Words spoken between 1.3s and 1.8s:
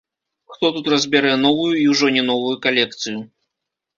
новую